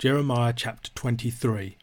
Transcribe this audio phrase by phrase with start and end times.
[0.00, 1.76] Jeremiah chapter 23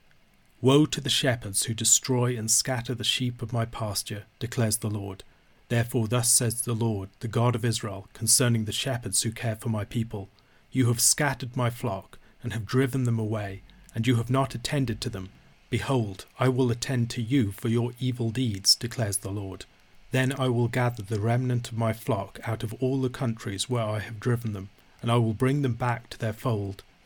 [0.60, 4.90] Woe to the shepherds who destroy and scatter the sheep of my pasture, declares the
[4.90, 5.24] Lord.
[5.70, 9.70] Therefore, thus says the Lord, the God of Israel, concerning the shepherds who care for
[9.70, 10.30] my people
[10.72, 13.62] You have scattered my flock, and have driven them away,
[13.94, 15.30] and you have not attended to them.
[15.70, 19.66] Behold, I will attend to you for your evil deeds, declares the Lord.
[20.10, 23.84] Then I will gather the remnant of my flock out of all the countries where
[23.84, 24.70] I have driven them,
[25.04, 26.82] and I will bring them back to their fold,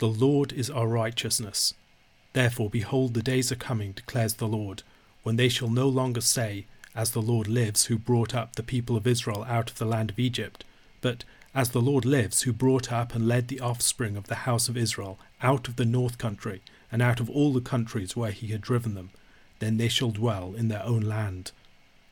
[0.00, 1.74] The Lord is our righteousness.
[2.32, 4.82] Therefore, behold, the days are coming, declares the Lord,
[5.24, 8.96] when they shall no longer say, As the Lord lives, who brought up the people
[8.96, 10.64] of Israel out of the land of Egypt,
[11.02, 14.70] but As the Lord lives, who brought up and led the offspring of the house
[14.70, 18.46] of Israel out of the north country, and out of all the countries where he
[18.46, 19.10] had driven them,
[19.58, 21.52] then they shall dwell in their own land.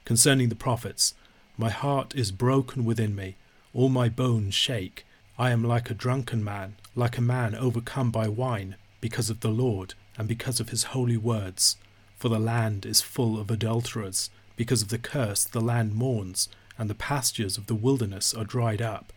[0.05, 1.15] Concerning the prophets,
[1.57, 3.37] my heart is broken within me,
[3.73, 5.07] all my bones shake.
[5.41, 9.51] I am like a drunken man, like a man overcome by wine, because of the
[9.51, 11.77] Lord, and because of his holy words.
[12.17, 16.91] For the land is full of adulterers, because of the curse the land mourns, and
[16.91, 19.13] the pastures of the wilderness are dried up.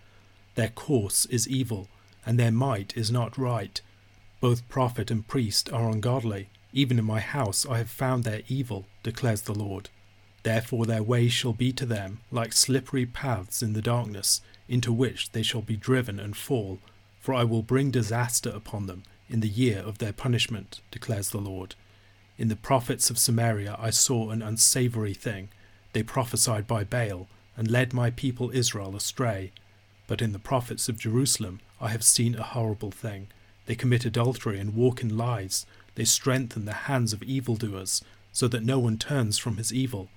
[0.53, 1.89] Their course is evil,
[2.23, 3.81] and their might is not right.
[4.39, 6.49] Both prophet and priest are ungodly.
[6.71, 9.89] Even in my house I have found their evil, declares the Lord.
[10.43, 15.33] Therefore their way shall be to them like slippery paths in the darkness, into which
[15.33, 16.79] they shall be driven and fall.
[17.19, 21.39] For I will bring disaster upon them in the year of their punishment, declares the
[21.39, 21.75] Lord.
[22.37, 25.49] In the prophets of Samaria I saw an unsavoury thing.
[25.91, 27.27] They prophesied by Baal,
[27.57, 29.51] and led my people Israel astray.
[30.07, 33.27] But in the prophets of Jerusalem I have seen a horrible thing.
[33.65, 35.65] They commit adultery and walk in lies.
[35.95, 40.07] They strengthen the hands of evildoers, so that no one turns from his evil.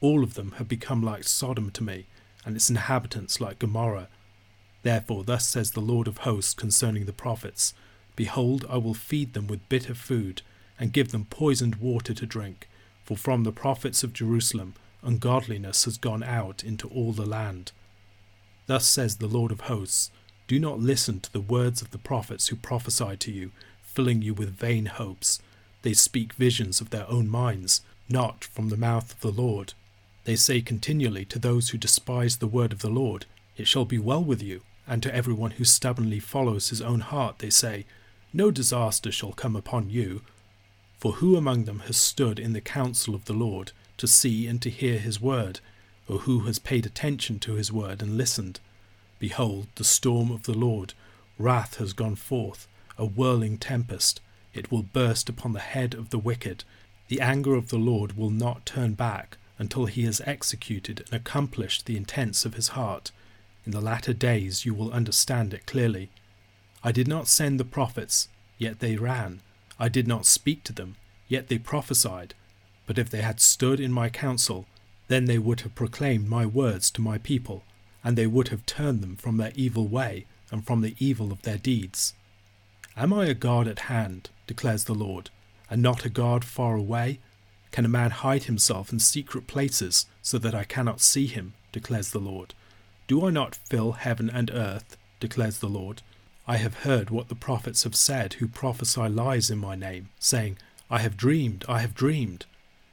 [0.00, 2.06] All of them have become like Sodom to me,
[2.44, 4.08] and its inhabitants like Gomorrah.
[4.82, 7.74] Therefore, thus says the Lord of hosts concerning the prophets
[8.16, 10.42] Behold, I will feed them with bitter food,
[10.78, 12.68] and give them poisoned water to drink,
[13.04, 17.72] for from the prophets of Jerusalem ungodliness has gone out into all the land.
[18.66, 20.10] Thus says the Lord of hosts
[20.46, 23.52] Do not listen to the words of the prophets who prophesy to you,
[23.82, 25.40] filling you with vain hopes.
[25.82, 29.74] They speak visions of their own minds, not from the mouth of the Lord.
[30.24, 33.24] They say continually to those who despise the word of the Lord,
[33.56, 34.62] It shall be well with you.
[34.86, 37.86] And to everyone who stubbornly follows his own heart, they say,
[38.32, 40.22] No disaster shall come upon you.
[40.98, 44.60] For who among them has stood in the counsel of the Lord to see and
[44.62, 45.60] to hear his word?
[46.06, 48.60] Or who has paid attention to his word and listened?
[49.18, 50.92] Behold, the storm of the Lord,
[51.38, 52.66] wrath has gone forth,
[52.98, 54.20] a whirling tempest.
[54.52, 56.64] It will burst upon the head of the wicked.
[57.08, 61.84] The anger of the Lord will not turn back until he has executed and accomplished
[61.84, 63.12] the intents of his heart.
[63.66, 66.08] In the latter days you will understand it clearly.
[66.82, 69.40] I did not send the prophets, yet they ran.
[69.78, 70.96] I did not speak to them,
[71.28, 72.32] yet they prophesied.
[72.86, 74.64] But if they had stood in my counsel,
[75.08, 77.62] then they would have proclaimed my words to my people,
[78.02, 81.42] and they would have turned them from their evil way and from the evil of
[81.42, 82.14] their deeds.
[82.96, 85.28] Am I a God at hand, declares the Lord,
[85.68, 87.18] and not a God far away?
[87.70, 91.54] Can a man hide himself in secret places so that I cannot see him?
[91.72, 92.54] declares the Lord.
[93.06, 94.96] Do I not fill heaven and earth?
[95.20, 96.02] declares the Lord.
[96.48, 100.58] I have heard what the prophets have said who prophesy lies in my name, saying,
[100.90, 102.46] I have dreamed, I have dreamed.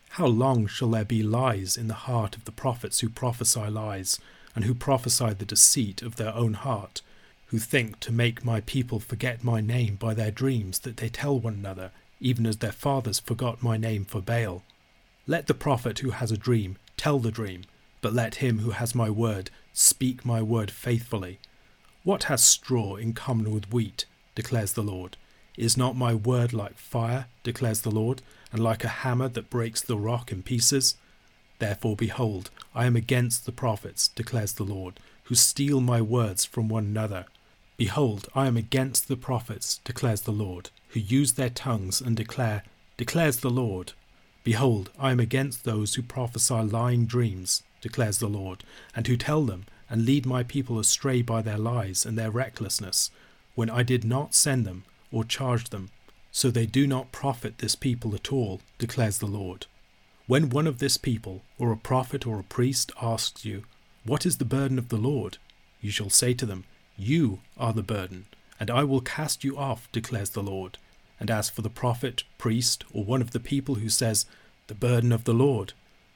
[0.09, 4.19] How long shall there be lies in the heart of the prophets who prophesy lies,
[4.55, 7.01] and who prophesy the deceit of their own heart,
[7.47, 11.39] who think to make my people forget my name by their dreams that they tell
[11.39, 14.63] one another, even as their fathers forgot my name for Baal.
[15.29, 17.63] Let the prophet who has a dream tell the dream,
[18.01, 21.39] but let him who has my word speak my word faithfully.
[22.03, 24.06] What has straw in common with wheat?
[24.35, 25.18] declares the Lord.
[25.57, 28.21] Is not my word like fire, declares the Lord,
[28.53, 30.95] and like a hammer that breaks the rock in pieces?
[31.59, 36.69] Therefore, behold, I am against the prophets, declares the Lord, who steal my words from
[36.69, 37.25] one another.
[37.75, 42.63] Behold, I am against the prophets, declares the Lord, who use their tongues and declare,
[42.95, 43.91] declares the Lord.
[44.47, 48.63] Behold, I am against those who prophesy lying dreams, declares the Lord,
[48.95, 53.11] and who tell them, and lead my people astray by their lies and their recklessness,
[53.55, 55.89] when I did not send them or charge them.
[56.31, 59.65] so they do not profit this people at all, declares the Lord.
[60.27, 63.65] When one of this people, or a prophet or a priest, asks you,
[64.05, 65.39] What is the burden of the Lord?
[65.81, 66.63] you shall say to them,
[66.95, 68.27] You are the burden,
[68.61, 70.77] and I will cast you off, declares the Lord.
[71.19, 74.25] And as for the prophet, priest, or one of the people who says,
[74.67, 75.73] The burden of the Lord,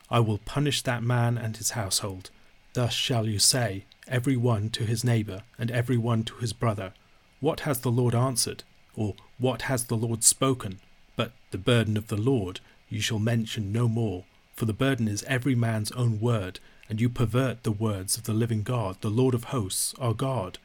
[0.09, 2.30] I will punish that man and his household.
[2.74, 6.94] Thus shall you say, every one to his neighbour, and every one to his brother,
[7.39, 8.63] What has the Lord answered?
[8.95, 10.80] Or, What has the Lord spoken?
[11.15, 12.59] But the burden of the Lord
[12.89, 16.59] you shall mention no more, for the burden is every man's own word,
[16.89, 20.59] and you pervert the words of the living God, the Lord of hosts, our God.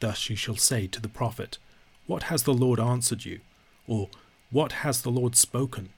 [0.00, 1.58] Thus you shall say to the prophet,
[2.06, 3.40] What has the Lord answered you?
[3.88, 4.10] Or,
[4.50, 5.88] What has the Lord spoken?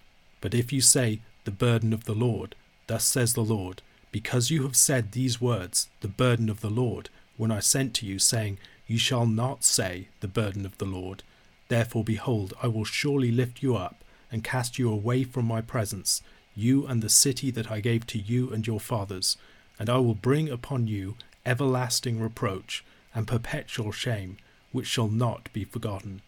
[0.40, 2.54] But if you say, The burden of the Lord,
[2.86, 3.82] thus says the Lord,
[4.12, 8.06] because you have said these words, the burden of the Lord, when I sent to
[8.06, 11.22] you, saying, You shall not say, The burden of the Lord.
[11.68, 16.22] Therefore, behold, I will surely lift you up, and cast you away from my presence,
[16.54, 19.36] you and the city that I gave to you and your fathers,
[19.78, 22.84] and I will bring upon you everlasting reproach
[23.14, 24.36] and perpetual shame,
[24.70, 26.22] which shall not be forgotten.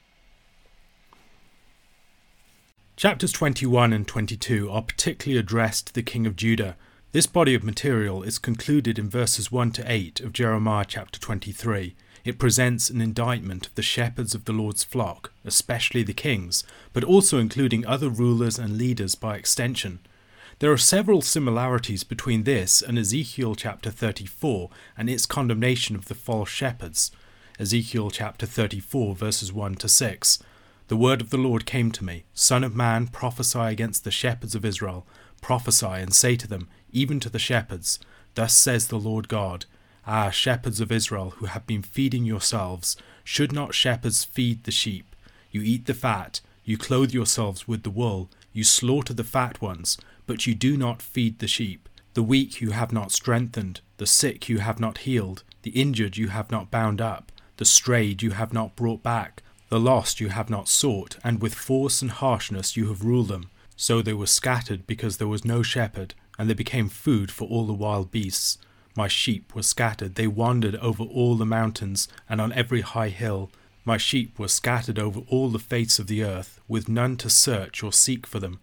[2.95, 6.77] Chapters 21 and 22 are particularly addressed to the king of Judah.
[7.13, 11.97] This body of material is concluded in verses 1 to 8 of Jeremiah chapter 23.
[12.25, 17.03] It presents an indictment of the shepherds of the Lord's flock, especially the kings, but
[17.03, 19.99] also including other rulers and leaders by extension.
[20.59, 24.69] There are several similarities between this and Ezekiel chapter 34
[24.99, 27.11] and its condemnation of the false shepherds.
[27.59, 30.39] Ezekiel chapter 34, verses 1 to 6.
[30.89, 34.55] The word of the Lord came to me Son of man, prophesy against the shepherds
[34.55, 35.07] of Israel.
[35.41, 37.99] Prophesy and say to them, even to the shepherds,
[38.35, 39.67] Thus says the Lord God
[40.07, 45.15] Ah, shepherds of Israel, who have been feeding yourselves, should not shepherds feed the sheep?
[45.51, 49.97] You eat the fat, you clothe yourselves with the wool, you slaughter the fat ones
[50.27, 51.89] but you do not feed the sheep.
[52.15, 56.29] The weak you have not strengthened, the sick you have not healed, the injured you
[56.29, 59.43] have not bound up, the strayed you have not brought back,
[59.73, 63.49] the lost you have not sought, and with force and harshness you have ruled them.
[63.75, 67.65] So they were scattered because there was no shepherd, and they became food for all
[67.65, 68.59] the wild beasts.
[68.95, 73.51] My sheep were scattered, they wandered over all the mountains and on every high hill.
[73.83, 77.83] My sheep were scattered over all the face of the earth, with none to search
[77.83, 78.61] or seek for them.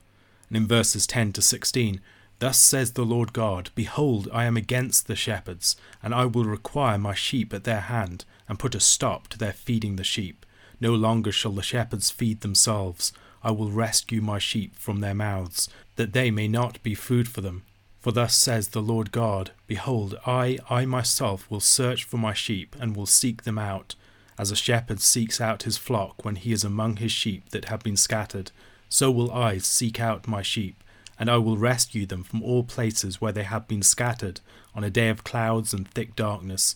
[0.47, 2.01] And in verses 10 to 16,
[2.37, 6.99] Thus says the Lord God, Behold, I am against the shepherds, and I will require
[6.99, 10.45] my sheep at their hand, and put a stop to their feeding the sheep.
[10.79, 13.11] No longer shall the shepherds feed themselves.
[13.43, 17.41] I will rescue my sheep from their mouths, that they may not be food for
[17.41, 17.63] them.
[18.01, 22.75] For thus says the Lord God, Behold, I, I myself will search for my sheep,
[22.79, 23.95] and will seek them out,
[24.37, 27.83] as a shepherd seeks out his flock when he is among his sheep that have
[27.83, 28.51] been scattered
[28.89, 30.83] so will I seek out my sheep,
[31.19, 34.41] and I will rescue them from all places where they have been scattered
[34.73, 36.75] on a day of clouds and thick darkness.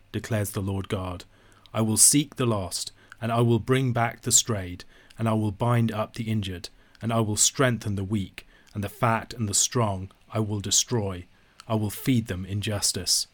[0.11, 1.25] declares the Lord God.
[1.73, 2.91] I will seek the lost,
[3.21, 4.83] and I will bring back the strayed,
[5.17, 6.69] and I will bind up the injured,
[7.01, 11.25] and I will strengthen the weak, and the fat and the strong I will destroy.
[11.67, 13.27] I will feed them in justice.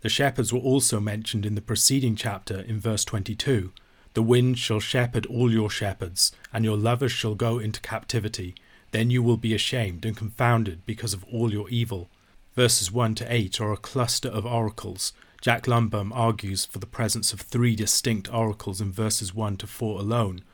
[0.00, 3.72] The shepherds were also mentioned in the preceding chapter in verse 22
[4.14, 8.54] the wind shall shepherd all your shepherds, and your lovers shall go into captivity.
[8.90, 12.10] Then you will be ashamed and confounded because of all your evil.
[12.54, 15.14] Verses 1 to 8 are a cluster of oracles.
[15.42, 19.98] Jack Lundbom argues for the presence of three distinct oracles in verses 1 to 4
[19.98, 20.44] alone.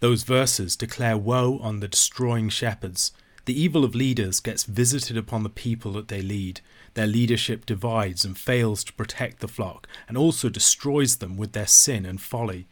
[0.00, 3.12] Those verses declare woe on the destroying shepherds.
[3.44, 6.62] The evil of leaders gets visited upon the people that they lead.
[6.94, 11.66] Their leadership divides and fails to protect the flock, and also destroys them with their
[11.66, 12.66] sin and folly.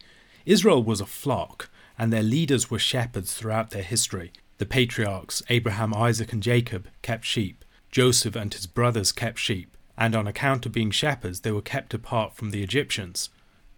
[0.47, 4.31] Israel was a flock, and their leaders were shepherds throughout their history.
[4.57, 7.63] The patriarchs, Abraham, Isaac, and Jacob, kept sheep.
[7.91, 11.93] Joseph and his brothers kept sheep, and on account of being shepherds, they were kept
[11.93, 13.29] apart from the Egyptians.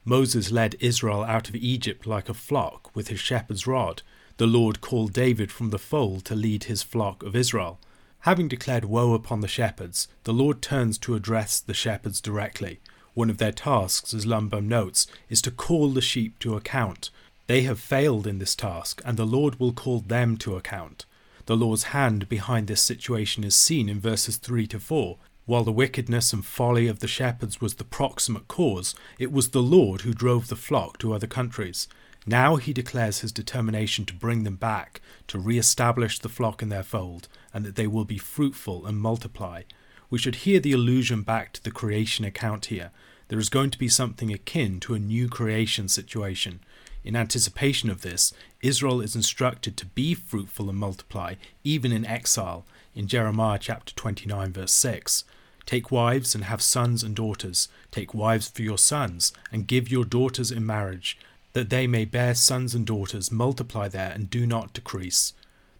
[0.04, 4.02] Moses led Israel out of Egypt like a flock with his shepherd's rod.
[4.38, 7.80] The Lord called David from the fold to lead his flock of Israel.
[8.24, 12.80] Having declared woe upon the shepherds, the Lord turns to address the shepherds directly.
[13.14, 17.12] One of their tasks, as Lundbom notes, is to call the sheep to account.
[17.48, 21.06] They have failed in this task, and the Lord will call them to account.
[21.46, 25.18] The Lord's hand behind this situation is seen in verses 3 to 4.
[25.50, 29.64] While the wickedness and folly of the shepherds was the proximate cause, it was the
[29.64, 31.88] Lord who drove the flock to other countries.
[32.28, 36.70] Now he declares his determination to bring them back, to re establish the flock in
[36.70, 39.64] their fold, and that they will be fruitful and multiply.
[40.12, 42.92] We should hear the allusion back to the creation account here.
[43.30, 46.60] There is going to be something akin to a new creation situation.
[47.04, 52.68] In anticipation of this, Israel is instructed to be fruitful and multiply, even in exile,
[52.94, 55.24] in Jeremiah chapter 29, verse 6.
[55.70, 57.68] Take wives and have sons and daughters.
[57.92, 61.16] Take wives for your sons, and give your daughters in marriage,
[61.54, 65.34] that they may bear sons and daughters, multiply there, and do not decrease.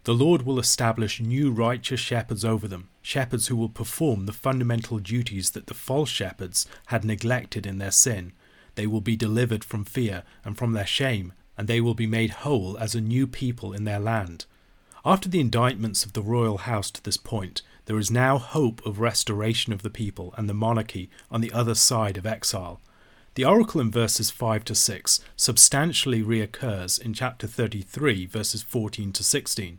[0.04, 5.00] The Lord will establish new righteous shepherds over them, shepherds who will perform the fundamental
[5.00, 8.30] duties that the false shepherds had neglected in their sin.
[8.76, 12.30] They will be delivered from fear and from their shame, and they will be made
[12.30, 14.44] whole as a new people in their land.
[15.04, 19.00] After the indictments of the royal house to this point, there is now hope of
[19.00, 22.80] restoration of the people and the monarchy on the other side of exile.
[23.34, 29.24] The oracle in verses 5 to 6 substantially reoccurs in chapter 33, verses 14 to
[29.24, 29.78] 16.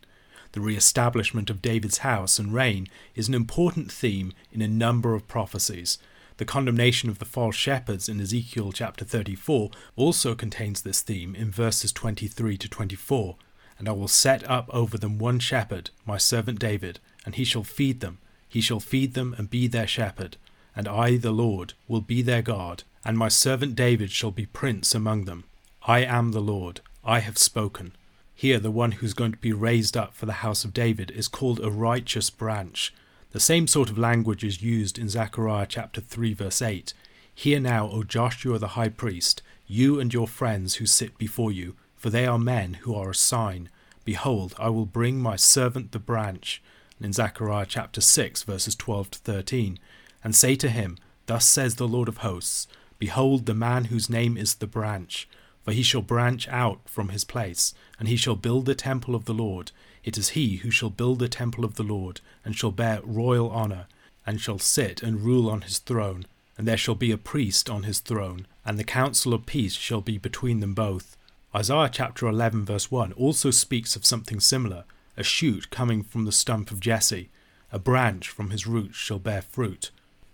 [0.53, 5.13] The re establishment of David's house and reign is an important theme in a number
[5.13, 5.97] of prophecies,
[6.41, 11.51] the condemnation of the false shepherds in Ezekiel chapter 34 also contains this theme in
[11.51, 13.35] verses 23 to 24.
[13.81, 17.63] And I will set up over them one shepherd, my servant David, and he shall
[17.63, 18.19] feed them.
[18.47, 20.37] He shall feed them and be their shepherd.
[20.75, 24.93] And I, the Lord, will be their God, and my servant David shall be prince
[24.93, 25.45] among them.
[25.87, 27.93] I am the Lord, I have spoken.
[28.35, 31.27] Here, the one who's going to be raised up for the house of David is
[31.27, 32.93] called a righteous branch.
[33.31, 36.93] The same sort of language is used in Zechariah chapter 3 verse 8.
[37.33, 41.75] Hear now, O Joshua the high priest, you and your friends who sit before you,
[42.01, 43.69] for they are men who are a sign.
[44.03, 46.59] Behold, I will bring my servant the branch.
[46.99, 49.77] In Zechariah chapter 6 verses 12 to 13,
[50.23, 52.67] and say to him, Thus says the Lord of hosts,
[52.97, 55.29] Behold the man whose name is the branch,
[55.63, 59.25] for he shall branch out from his place, and he shall build the temple of
[59.25, 59.71] the Lord,
[60.03, 63.51] it is he who shall build the temple of the Lord, and shall bear royal
[63.51, 63.85] honour,
[64.25, 66.25] and shall sit and rule on his throne,
[66.57, 70.01] and there shall be a priest on his throne, and the counsel of peace shall
[70.01, 71.15] be between them both.
[71.55, 74.85] Isaiah chapter 11, verse 1 also speaks of something similar
[75.17, 77.29] a shoot coming from the stump of Jesse,
[77.71, 79.91] a branch from his roots shall bear fruit.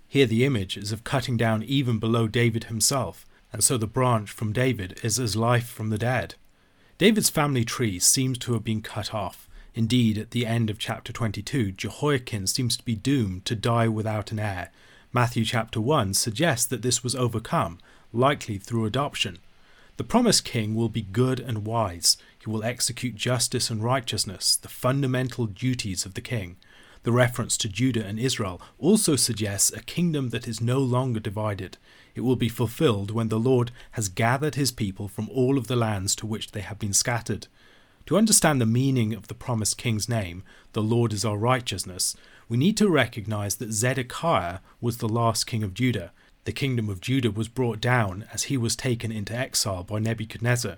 [0.07, 4.29] Here the image is of cutting down even below David himself, and so the branch
[4.29, 6.35] from David is as life from the dead.
[6.99, 9.47] David's family tree seems to have been cut off,
[9.77, 14.31] Indeed, at the end of chapter 22, Jehoiakim seems to be doomed to die without
[14.31, 14.71] an heir.
[15.13, 17.77] Matthew chapter 1 suggests that this was overcome,
[18.11, 19.37] likely through adoption.
[19.97, 22.17] The promised king will be good and wise.
[22.39, 26.57] He will execute justice and righteousness, the fundamental duties of the king.
[27.01, 31.77] The reference to Judah and Israel also suggests a kingdom that is no longer divided.
[32.13, 35.75] It will be fulfilled when the Lord has gathered his people from all of the
[35.75, 37.47] lands to which they have been scattered.
[38.05, 42.15] To understand the meaning of the promised king's name, the Lord is our righteousness,
[42.49, 46.11] we need to recognize that Zedekiah was the last king of Judah.
[46.47, 50.77] The kingdom of Judah was brought down as he was taken into exile by Nebuchadnezzar.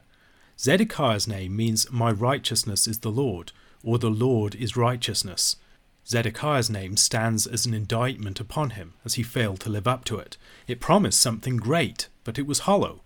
[0.59, 3.51] Zedekiah's name means, My righteousness is the Lord,
[3.83, 5.57] or the Lord is righteousness.
[6.07, 10.17] Zedekiah's name stands as an indictment upon him, as he failed to live up to
[10.17, 10.37] it.
[10.65, 13.01] It promised something great, but it was hollow.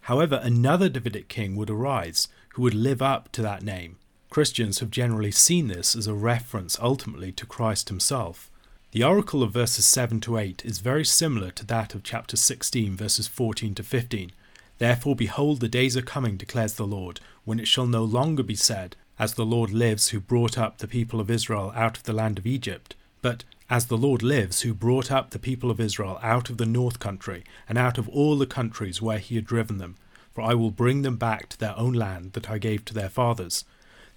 [0.00, 3.96] However, another Davidic king would arise who would live up to that name.
[4.28, 8.50] Christians have generally seen this as a reference ultimately to Christ himself.
[8.90, 12.96] The oracle of verses 7 to 8 is very similar to that of chapter 16,
[12.96, 14.32] verses 14 to 15.
[14.78, 18.54] Therefore, behold, the days are coming, declares the Lord, when it shall no longer be
[18.54, 22.14] said, As the Lord lives, who brought up the people of Israel out of the
[22.14, 26.18] land of Egypt, but as the Lord lives, who brought up the people of Israel
[26.22, 29.76] out of the north country, and out of all the countries where he had driven
[29.76, 29.96] them,
[30.32, 33.10] for I will bring them back to their own land that I gave to their
[33.10, 33.66] fathers.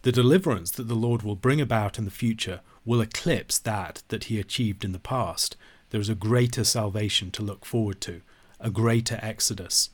[0.04, 4.26] The deliverance that the Lord will bring about in the future will eclipse that that
[4.26, 5.56] he achieved in the past.
[5.92, 8.22] There is a greater salvation to look forward to,
[8.60, 9.90] a greater exodus.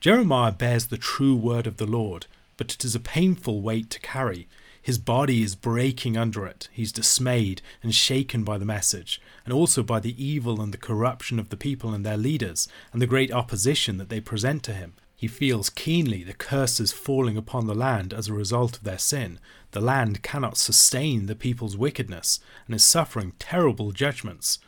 [0.00, 2.26] Jeremiah bears the true word of the Lord,
[2.58, 4.48] but it is a painful weight to carry.
[4.82, 6.68] His body is breaking under it.
[6.70, 11.38] He's dismayed and shaken by the message, and also by the evil and the corruption
[11.38, 14.92] of the people and their leaders, and the great opposition that they present to him.
[15.18, 19.40] He feels keenly the curses falling upon the land as a result of their sin.
[19.72, 24.60] The land cannot sustain the people's wickedness and is suffering terrible judgments.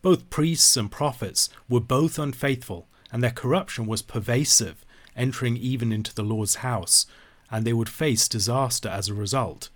[0.00, 6.14] Both priests and prophets were both unfaithful, and their corruption was pervasive, entering even into
[6.14, 7.04] the Lord's house.
[7.50, 9.68] and they would face disaster as a result.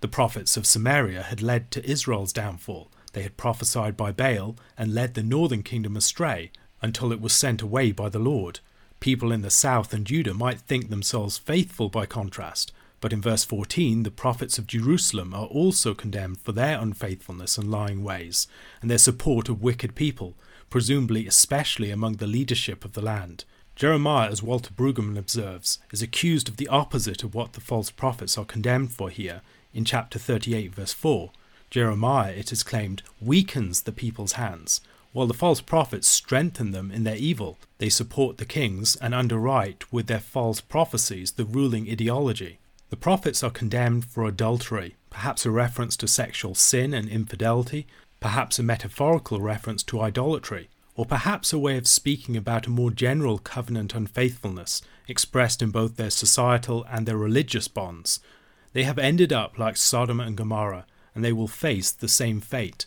[0.00, 2.90] The prophets of Samaria had led to Israel's downfall.
[3.12, 6.50] They had prophesied by Baal and led the northern kingdom astray
[6.82, 8.58] until it was sent away by the Lord.
[9.00, 13.44] People in the south and Judah might think themselves faithful by contrast, but in verse
[13.44, 18.46] 14 the prophets of Jerusalem are also condemned for their unfaithfulness and lying ways,
[18.82, 20.34] and their support of wicked people,
[20.68, 23.46] presumably especially among the leadership of the land.
[23.74, 28.36] Jeremiah, as Walter Brueggemann observes, is accused of the opposite of what the false prophets
[28.36, 29.40] are condemned for here
[29.72, 31.30] in chapter 38, verse 4.
[31.70, 37.04] Jeremiah, it is claimed, weakens the people's hands, while the false prophets strengthen them in
[37.04, 37.58] their evil.
[37.78, 42.58] They support the kings and underwrite with their false prophecies the ruling ideology.
[42.90, 47.86] The prophets are condemned for adultery, perhaps a reference to sexual sin and infidelity,
[48.20, 52.90] perhaps a metaphorical reference to idolatry, or perhaps a way of speaking about a more
[52.90, 58.20] general covenant unfaithfulness expressed in both their societal and their religious bonds.
[58.72, 62.86] They have ended up like Sodom and Gomorrah, and they will face the same fate.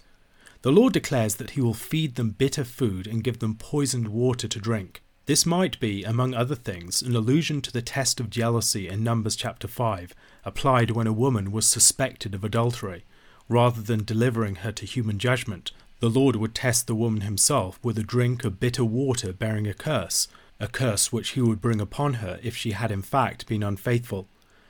[0.64, 4.48] The Lord declares that He will feed them bitter food and give them poisoned water
[4.48, 5.04] to drink.
[5.26, 9.36] This might be, among other things, an allusion to the test of jealousy in Numbers
[9.36, 10.14] chapter 5,
[10.46, 13.04] applied when a woman was suspected of adultery.
[13.50, 17.98] Rather than delivering her to human judgment, the Lord would test the woman himself with
[17.98, 20.30] a drink of bitter water bearing a curse,
[20.62, 24.30] a curse which he would bring upon her if she had in fact been unfaithful.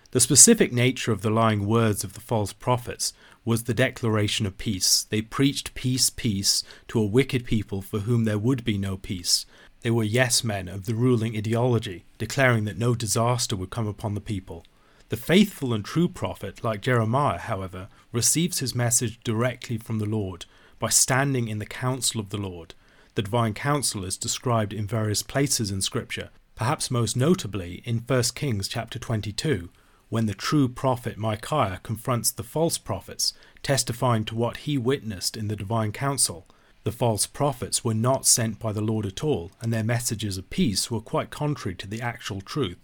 [0.10, 3.14] The specific nature of the lying words of the false prophets
[3.46, 5.04] was the declaration of peace.
[5.04, 9.46] They preached peace, peace to a wicked people for whom there would be no peace.
[9.82, 14.14] They were yes men of the ruling ideology, declaring that no disaster would come upon
[14.14, 14.66] the people.
[15.10, 20.46] The faithful and true prophet, like Jeremiah, however, receives his message directly from the Lord
[20.80, 22.74] by standing in the counsel of the Lord.
[23.16, 28.24] The divine counsel is described in various places in Scripture, perhaps most notably in 1
[28.36, 29.70] Kings chapter 22,
[30.14, 35.48] when the true prophet Micaiah confronts the false prophets, testifying to what he witnessed in
[35.48, 36.46] the divine council.
[36.84, 40.52] The false prophets were not sent by the Lord at all, and their messages of
[40.52, 42.78] peace were quite contrary to the actual truth.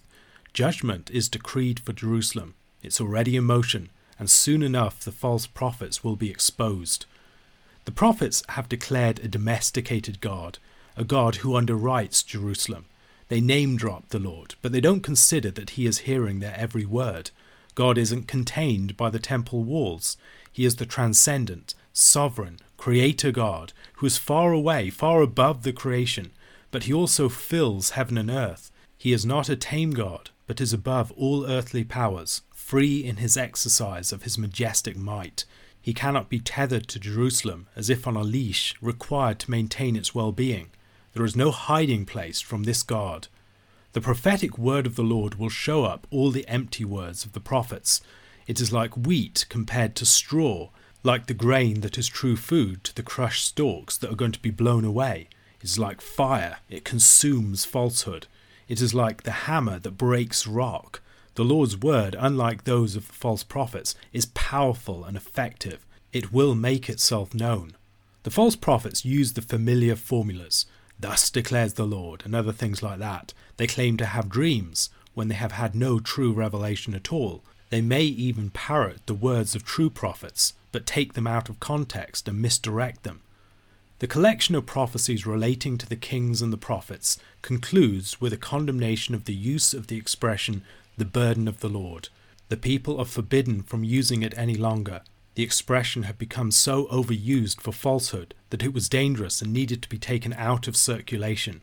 [0.54, 2.56] Judgment is decreed for Jerusalem.
[2.82, 7.06] It's already in motion, and soon enough the false prophets will be exposed.
[7.86, 10.58] The prophets have declared a domesticated God,
[10.98, 12.86] a God who underwrites Jerusalem.
[13.30, 16.86] They name drop the Lord, but they don't consider that He is hearing their every
[16.86, 17.32] word.
[17.76, 20.18] God isn't contained by the temple walls.
[20.52, 26.32] He is the transcendent, sovereign, creator God who is far away, far above the creation,
[26.72, 28.72] but he also fills heaven and earth.
[28.98, 33.38] He is not a tame God, but is above all earthly powers, free in his
[33.38, 35.46] exercise of his majestic might.
[35.82, 40.16] He cannot be tethered to Jerusalem as if on a leash, required to maintain its
[40.16, 40.72] well being.
[41.14, 43.28] There is no hiding place from this God.
[43.94, 47.40] The prophetic word of the Lord will show up all the empty words of the
[47.40, 48.02] prophets.
[48.46, 50.70] It is like wheat compared to straw,
[51.04, 54.42] like the grain that is true food to the crushed stalks that are going to
[54.42, 55.30] be blown away.
[55.60, 58.28] It is like fire, it consumes falsehood.
[58.68, 61.02] It is like the hammer that breaks rock.
[61.36, 65.86] The Lord's word, unlike those of the false prophets, is powerful and effective.
[66.14, 67.76] It will make itself known.
[68.24, 70.66] The false prophets use the familiar formulas,
[71.00, 73.34] thus declares the Lord, and other things like that.
[73.58, 77.44] They claim to have dreams when they have had no true revelation at all.
[77.70, 82.28] They may even parrot the words of true prophets, but take them out of context
[82.28, 83.22] and misdirect them.
[84.00, 89.14] The collection of prophecies relating to the kings and the prophets concludes with a condemnation
[89.14, 90.64] of the use of the expression
[90.98, 92.10] the burden of the Lord.
[92.50, 95.02] The people are forbidden from using it any longer.
[95.36, 99.90] The expression had become so overused for falsehood that it was dangerous and needed to
[99.90, 101.62] be taken out of circulation.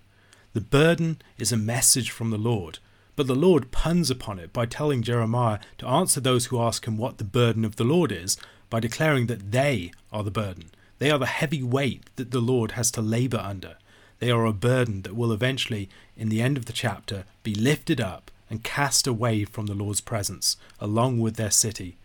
[0.52, 2.78] The burden is a message from the Lord,
[3.16, 6.96] but the Lord puns upon it by telling Jeremiah to answer those who ask him
[6.96, 8.36] what the burden of the Lord is
[8.70, 10.70] by declaring that they are the burden.
[10.98, 13.76] They are the heavy weight that the Lord has to labor under.
[14.18, 18.00] They are a burden that will eventually, in the end of the chapter, be lifted
[18.00, 21.98] up and cast away from the Lord's presence, along with their city.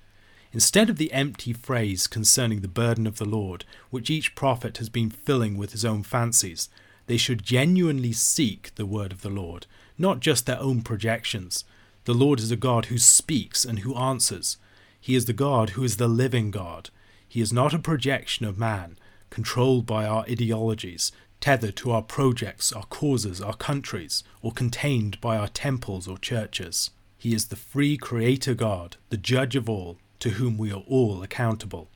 [0.54, 4.90] Instead of the empty phrase concerning the burden of the Lord, which each prophet has
[4.90, 6.68] been filling with his own fancies,
[7.08, 9.66] they should genuinely seek the word of the Lord,
[9.98, 11.64] not just their own projections.
[12.06, 14.58] The Lord is a God who speaks and who answers.
[15.00, 16.90] He is the God who is the living God.
[17.28, 18.98] He is not a projection of man,
[19.30, 25.38] controlled by our ideologies, tethered to our projects, our causes, our countries, or contained by
[25.38, 26.92] our temples or churches.
[27.18, 31.22] He is the free Creator God, the Judge of all, to whom we are all
[31.22, 31.90] accountable.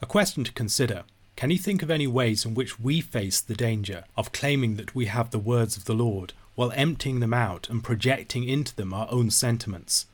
[0.00, 1.04] A question to consider
[1.36, 4.94] can you think of any ways in which we face the danger of claiming that
[4.94, 8.94] we have the words of the Lord while emptying them out and projecting into them
[8.94, 10.06] our own sentiments.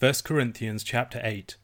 [0.00, 1.56] 1 Corinthians chapter 8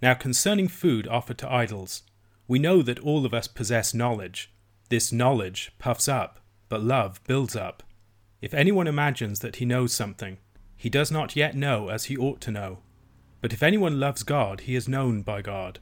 [0.00, 2.02] Now concerning food offered to idols,
[2.46, 4.50] we know that all of us possess knowledge.
[4.90, 7.82] This knowledge puffs up, but love builds up.
[8.44, 10.36] If anyone imagines that he knows something,
[10.76, 12.80] he does not yet know as he ought to know.
[13.40, 15.78] But if anyone loves God, he is known by God.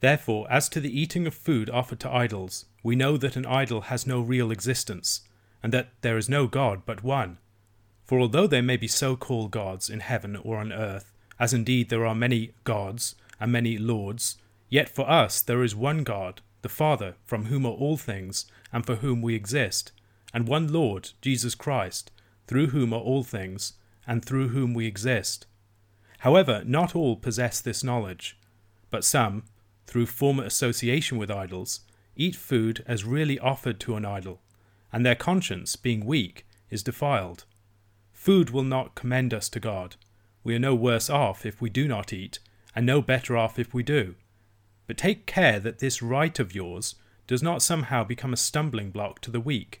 [0.00, 3.80] Therefore, as to the eating of food offered to idols, we know that an idol
[3.80, 5.22] has no real existence,
[5.62, 7.38] and that there is no God but one.
[8.04, 11.88] For although there may be so called gods in heaven or on earth, as indeed
[11.88, 14.36] there are many gods and many lords,
[14.68, 18.84] yet for us there is one God, the Father, from whom are all things, and
[18.84, 19.92] for whom we exist,
[20.36, 22.10] and one Lord, Jesus Christ,
[22.46, 23.72] through whom are all things,
[24.06, 25.46] and through whom we exist.
[26.18, 28.38] However, not all possess this knowledge,
[28.90, 29.44] but some,
[29.86, 31.80] through former association with idols,
[32.16, 34.42] eat food as really offered to an idol,
[34.92, 37.46] and their conscience, being weak, is defiled.
[38.12, 39.96] Food will not commend us to God.
[40.44, 42.40] We are no worse off if we do not eat,
[42.74, 44.16] and no better off if we do.
[44.86, 46.94] But take care that this right of yours
[47.26, 49.80] does not somehow become a stumbling block to the weak.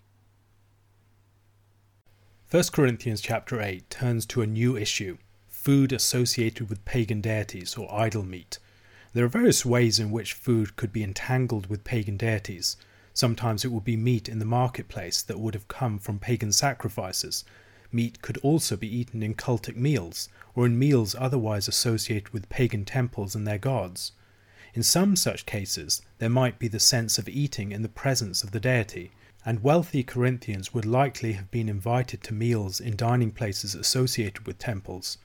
[2.51, 7.89] 1 Corinthians chapter 8 turns to a new issue food associated with pagan deities or
[7.93, 8.59] idol meat.
[9.13, 12.75] There are various ways in which food could be entangled with pagan deities.
[13.13, 17.45] Sometimes it would be meat in the marketplace that would have come from pagan sacrifices,
[17.93, 22.83] Meat could also be eaten in cultic meals, or in meals otherwise associated with pagan
[22.83, 24.11] temples and their gods.
[24.73, 28.51] In some such cases, there might be the sense of eating in the presence of
[28.51, 29.11] the deity,
[29.45, 34.59] and wealthy Corinthians would likely have been invited to meals in dining places associated with
[34.59, 35.17] temples.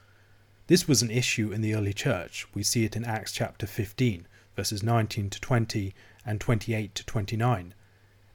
[0.69, 2.47] This was an issue in the early church.
[2.55, 4.27] We see it in Acts chapter 15,
[4.57, 7.75] verses 19 to 20 and 28 to 29.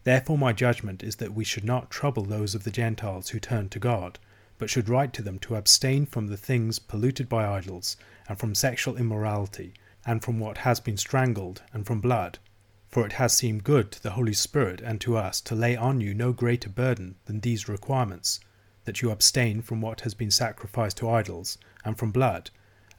[0.04, 3.70] Therefore, my judgment is that we should not trouble those of the Gentiles who turn
[3.70, 4.20] to God,
[4.58, 7.98] but should write to them to abstain from the things polluted by idols,
[8.30, 9.74] and from sexual immorality,
[10.06, 12.39] and from what has been strangled, and from blood.
[12.91, 16.01] For it has seemed good to the Holy Spirit and to us to lay on
[16.01, 18.41] you no greater burden than these requirements
[18.84, 22.49] that you abstain from what has been sacrificed to idols, and from blood,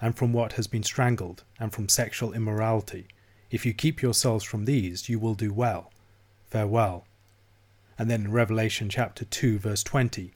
[0.00, 3.06] and from what has been strangled, and from sexual immorality.
[3.50, 5.92] If you keep yourselves from these, you will do well.
[6.46, 7.06] Farewell.
[7.98, 10.32] And then in Revelation chapter 2, verse 20,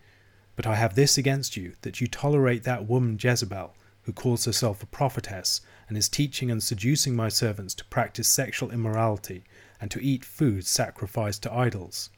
[0.54, 3.74] But I have this against you, that you tolerate that woman Jezebel,
[4.06, 8.70] who calls herself a prophetess, and is teaching and seducing my servants to practice sexual
[8.70, 9.44] immorality,
[9.80, 12.08] and to eat food sacrificed to idols.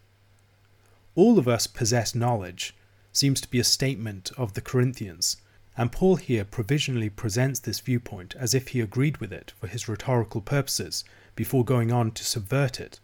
[1.14, 2.76] All of us possess knowledge,
[3.12, 5.38] seems to be a statement of the Corinthians,
[5.76, 9.88] and Paul here provisionally presents this viewpoint as if he agreed with it for his
[9.88, 13.00] rhetorical purposes before going on to subvert it.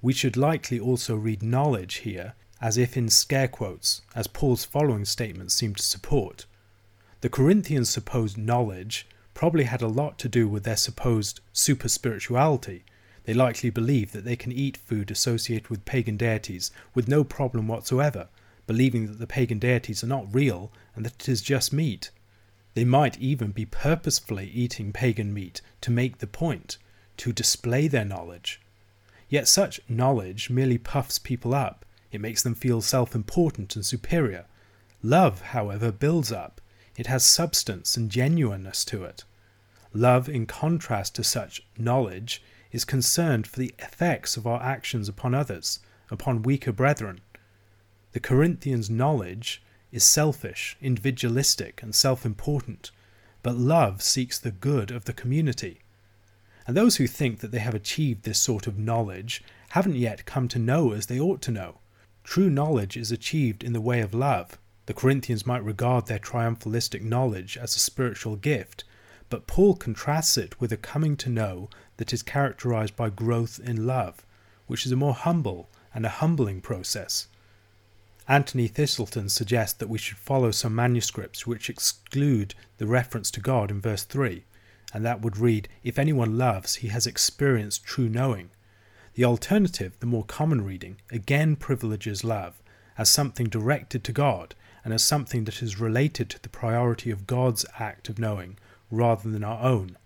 [0.00, 5.04] We should likely also read knowledge here as if in scare quotes, as Paul's following
[5.04, 6.46] statements seem to support.
[7.24, 12.84] The Corinthians' supposed knowledge probably had a lot to do with their supposed super spirituality.
[13.24, 17.66] They likely believe that they can eat food associated with pagan deities with no problem
[17.66, 18.28] whatsoever,
[18.66, 22.10] believing that the pagan deities are not real and that it is just meat.
[22.74, 26.76] They might even be purposefully eating pagan meat to make the point,
[27.16, 28.60] to display their knowledge.
[29.30, 34.44] Yet such knowledge merely puffs people up, it makes them feel self important and superior.
[35.02, 36.60] Love, however, builds up,
[36.96, 39.24] it has substance and genuineness to it.
[39.92, 45.34] Love, in contrast to such knowledge, is concerned for the effects of our actions upon
[45.34, 45.78] others,
[46.10, 47.20] upon weaker brethren.
[48.12, 52.90] The Corinthians' knowledge is selfish, individualistic, and self important,
[53.42, 55.80] but love seeks the good of the community.
[56.66, 60.48] And those who think that they have achieved this sort of knowledge haven't yet come
[60.48, 61.78] to know as they ought to know.
[62.24, 64.58] True knowledge is achieved in the way of love.
[64.86, 68.84] The Corinthians might regard their triumphalistic knowledge as a spiritual gift,
[69.30, 73.86] but Paul contrasts it with a coming to know that is characterized by growth in
[73.86, 74.26] love,
[74.66, 77.28] which is a more humble and a humbling process.
[78.28, 83.70] Anthony Thiselton suggests that we should follow some manuscripts which exclude the reference to God
[83.70, 84.44] in verse 3
[84.94, 88.50] and that would read, If anyone loves, he has experienced true knowing.
[89.14, 92.62] The alternative, the more common reading, again privileges love,
[92.96, 97.26] as something directed to God and as something that is related to the priority of
[97.26, 98.58] God's act of knowing
[98.90, 99.96] rather than our own.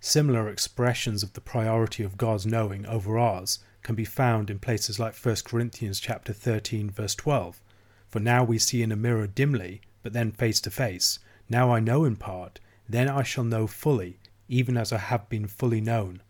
[0.00, 4.98] Similar expressions of the priority of God's knowing over ours can be found in places
[4.98, 7.60] like 1 Corinthians chapter 13 verse 12.
[8.06, 11.18] For now we see in a mirror dimly, but then face to face.
[11.48, 15.46] Now I know in part, then I shall know fully, even as I have been
[15.46, 16.22] fully known.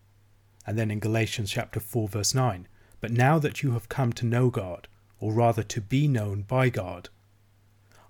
[0.65, 2.67] And then in Galatians chapter 4 verse 9,
[3.01, 4.87] but now that you have come to know God,
[5.19, 7.09] or rather to be known by God.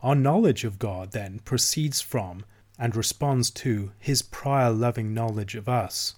[0.01, 2.45] Our knowledge of God then proceeds from
[2.77, 6.15] and responds to his prior loving knowledge of us.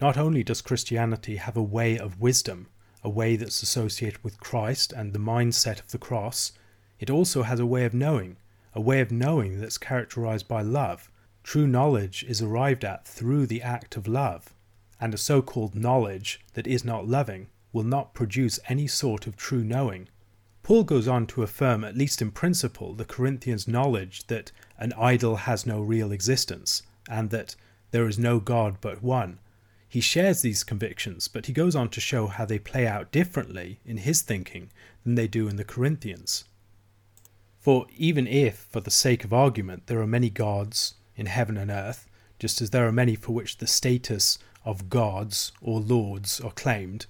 [0.00, 2.66] Not only does Christianity have a way of wisdom,
[3.04, 6.50] a way that's associated with Christ and the mindset of the cross,
[6.98, 8.38] it also has a way of knowing,
[8.74, 11.08] a way of knowing that's characterized by love.
[11.44, 14.52] True knowledge is arrived at through the act of love,
[15.00, 19.36] and a so called knowledge that is not loving will not produce any sort of
[19.36, 20.08] true knowing.
[20.62, 25.36] Paul goes on to affirm, at least in principle, the Corinthians' knowledge that an idol
[25.36, 27.56] has no real existence, and that
[27.90, 29.40] there is no God but one.
[29.88, 33.80] He shares these convictions, but he goes on to show how they play out differently
[33.84, 34.70] in his thinking
[35.04, 36.44] than they do in the Corinthians.
[37.58, 41.70] For even if, for the sake of argument, there are many gods in heaven and
[41.70, 46.52] earth, just as there are many for which the status of gods or lords are
[46.52, 47.06] claimed,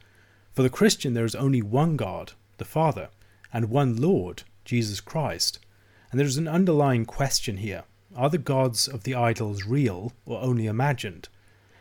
[0.55, 3.11] for the Christian there is only one God, the Father,
[3.53, 5.59] and one Lord, Jesus Christ.
[6.11, 7.85] And there is an underlying question here
[8.15, 11.29] are the gods of the idols real or only imagined?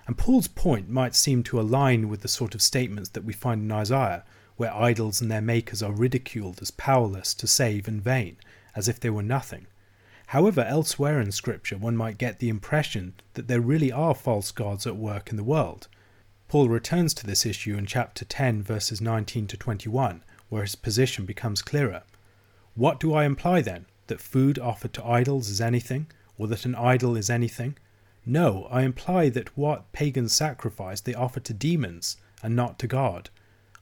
[0.07, 3.62] And Paul's point might seem to align with the sort of statements that we find
[3.62, 4.23] in Isaiah,
[4.55, 8.38] where idols and their makers are ridiculed as powerless to save and vain,
[8.75, 9.67] as if they were nothing.
[10.27, 14.88] However, elsewhere in Scripture, one might get the impression that there really are false gods
[14.88, 15.89] at work in the world.
[16.47, 21.25] Paul returns to this issue in chapter 10, verses 19 to 21, where his position
[21.25, 22.03] becomes clearer.
[22.75, 23.85] What do I imply then?
[24.07, 27.77] That food offered to idols is anything, or that an idol is anything?
[28.25, 33.29] No, I imply that what pagans sacrifice they offer to demons, and not to God.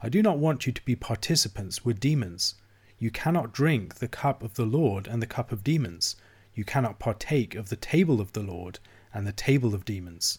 [0.04, 2.54] I do not want you to be participants with demons.
[3.00, 6.18] You cannot drink the cup of the Lord and the cup of demons.
[6.54, 8.78] You cannot partake of the table of the Lord
[9.12, 10.38] and the table of demons.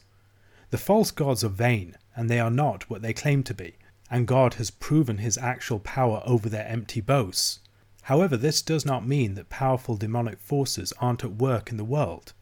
[0.71, 3.75] The false gods are vain, and they are not what they claim to be
[4.11, 7.61] and God has proven his actual power over their empty boasts.
[8.03, 12.33] However, this does not mean that powerful demonic forces aren't at work in the world.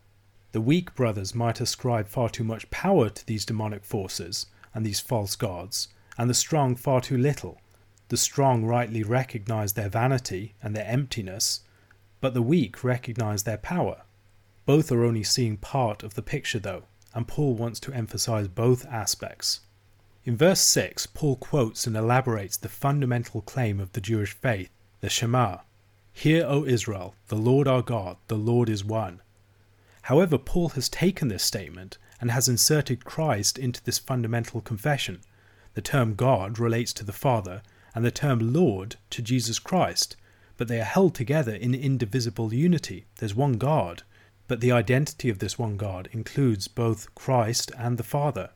[0.53, 5.01] The weak brothers might ascribe far too much power to these demonic forces and these
[5.01, 7.61] false gods, and the strong far too little.
[8.09, 11.61] The strong rightly recognize their vanity and their emptiness,
[12.21, 14.03] but the weak recognize their power.
[14.65, 18.87] Both are only seeing part of the picture, though, and Paul wants to emphasize both
[18.87, 19.61] aspects.
[20.29, 24.69] In verse 6, Paul quotes and elaborates the fundamental claim of the Jewish faith,
[25.01, 25.61] the Shema
[26.13, 29.23] Hear, O Israel, the Lord our God, the Lord is one.
[30.03, 35.23] However, Paul has taken this statement and has inserted Christ into this fundamental confession.
[35.73, 37.63] The term God relates to the Father,
[37.95, 40.15] and the term Lord to Jesus Christ,
[40.59, 43.07] but they are held together in indivisible unity.
[43.17, 44.03] There's one God,
[44.47, 48.51] but the identity of this one God includes both Christ and the Father.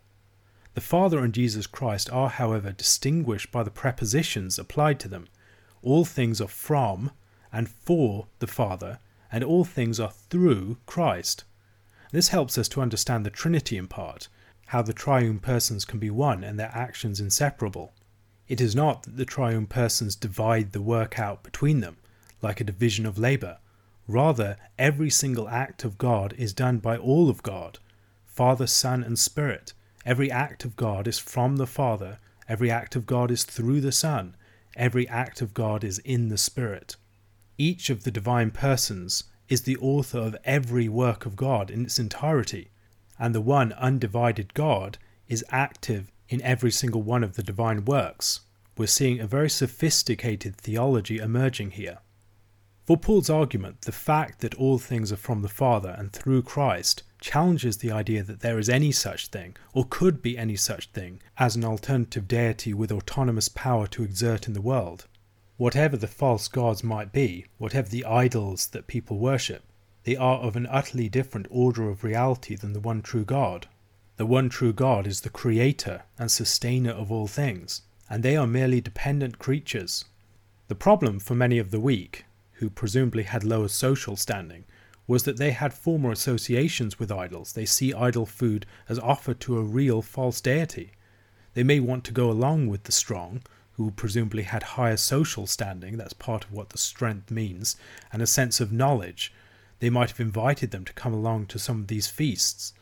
[0.75, 5.29] The Father and Jesus Christ are, however, distinguished by the prepositions applied to them.
[5.83, 7.11] All things are from
[7.53, 8.99] and for the Father,
[9.31, 11.45] and all things are through Christ.
[12.11, 14.29] This helps us to understand the Trinity in part,
[14.69, 17.93] how the triune persons can be one and their actions inseparable.
[18.49, 21.99] It is not that the triune persons divide the work out between them,
[22.41, 23.59] like a division of labour.
[24.09, 27.79] Rather, every single act of God is done by all of God
[28.25, 33.07] Father, Son, and Spirit Every act of God is from the Father, every act of
[33.07, 34.37] God is through the Son,
[34.77, 36.97] every act of God is in the Spirit.
[37.57, 41.99] Each of the divine persons is the author of every work of God in its
[41.99, 42.71] entirety,
[43.19, 48.41] and the one undivided God is active in every single one of the divine works.
[48.77, 51.99] We're seeing a very sophisticated theology emerging here.
[52.85, 57.05] For Paul's argument, the fact that all things are from the Father and through Christ
[57.23, 61.23] challenges the idea that there is any such thing, or could be any such thing,
[61.39, 65.07] as an alternative deity with autonomous power to exert in the world.
[65.57, 69.63] Whatever the false gods might be, whatever the idols that people worship,
[70.05, 73.69] they are of an utterly different order of reality than the one true God.
[74.17, 78.47] The one true God is the creator and sustainer of all things, and they are
[78.47, 80.05] merely dependent creatures.
[80.67, 84.65] The problem for many of the weak, who presumably had lower social standing,
[85.13, 87.53] was that they had former associations with idols.
[87.53, 90.93] They see idol food as offered to a real false deity.
[91.53, 95.99] They may want to go along with the strong, who presumably had higher social standing,
[95.99, 97.77] that's part of what the strength means,
[98.11, 99.35] and a sense of knowledge,
[99.81, 102.73] they might have invited them to come along to some of these feasts.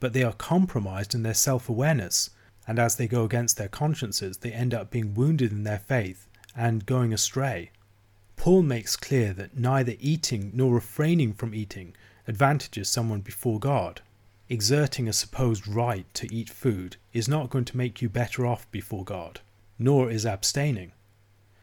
[0.00, 2.30] But they are compromised in their self awareness,
[2.66, 6.26] and as they go against their consciences, they end up being wounded in their faith
[6.56, 7.70] and going astray.
[8.38, 11.94] Paul makes clear that neither eating nor refraining from eating
[12.26, 14.00] advantages someone before God.
[14.48, 18.70] Exerting a supposed right to eat food is not going to make you better off
[18.70, 19.40] before God
[19.78, 20.92] nor is abstaining.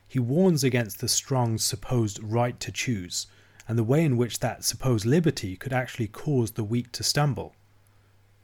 [0.07, 3.27] He warns against the strong's supposed right to choose,
[3.67, 7.55] and the way in which that supposed liberty could actually cause the weak to stumble.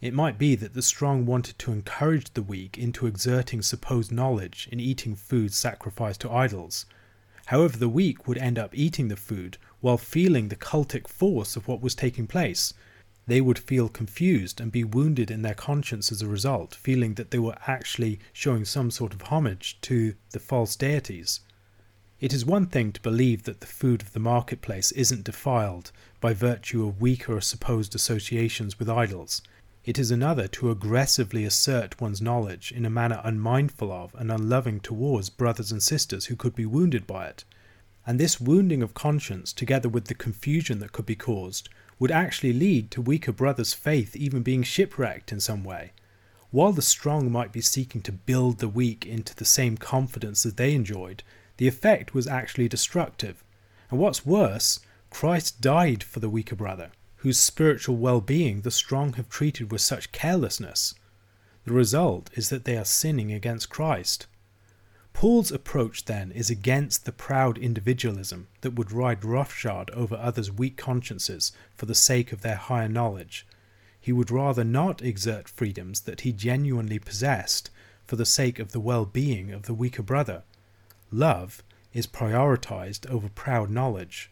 [0.02, 4.67] It might be that the strong wanted to encourage the weak into exerting supposed knowledge
[4.72, 6.86] in eating food sacrificed to idols.
[7.52, 11.68] However, the weak would end up eating the food while feeling the cultic force of
[11.68, 12.74] what was taking place,
[13.28, 17.32] they would feel confused and be wounded in their conscience as a result, feeling that
[17.32, 21.42] they were actually showing some sort of homage to the false deities.
[22.22, 26.34] It is one thing to believe that the food of the marketplace isn't defiled by
[26.34, 29.42] virtue of weaker supposed associations with idols.
[29.84, 34.80] It is another to aggressively assert one's knowledge in a manner unmindful of and unloving
[34.80, 37.46] towards brothers and sisters who could be wounded by it.
[38.06, 41.67] And this wounding of conscience, together with the confusion that could be caused,
[41.98, 45.94] would actually lead to weaker brothers' faith even being shipwrecked in some way.
[46.52, 50.58] While the strong might be seeking to build the weak into the same confidence that
[50.58, 51.24] they enjoyed,
[51.58, 53.44] the effect was actually destructive.
[53.89, 56.91] And what's worse, Christ died for the weaker brother,
[57.22, 60.96] whose spiritual well being the strong have treated with such carelessness.
[61.66, 64.26] The result is that they are sinning against Christ.
[65.14, 70.78] Paul's approach then is against the proud individualism that would ride roughshod over others' weak
[70.78, 73.46] consciences for the sake of their higher knowledge.
[74.00, 77.70] He would rather not exert freedoms that he genuinely possessed
[78.04, 80.42] for the sake of the well being of the weaker brother.
[81.12, 81.62] Love
[81.94, 84.32] is prioritized over proud knowledge.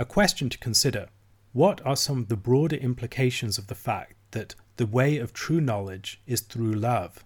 [0.00, 1.10] A question to consider
[1.52, 5.60] What are some of the broader implications of the fact that the way of true
[5.60, 7.22] knowledge is through love?